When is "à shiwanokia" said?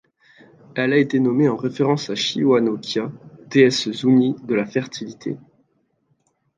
2.09-3.11